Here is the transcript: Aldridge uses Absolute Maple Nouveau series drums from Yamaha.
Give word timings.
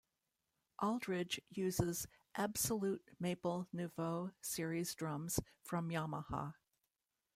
Aldridge 0.81 1.39
uses 1.51 2.07
Absolute 2.33 3.03
Maple 3.19 3.67
Nouveau 3.71 4.31
series 4.41 4.95
drums 4.95 5.39
from 5.63 5.91
Yamaha. 5.91 6.55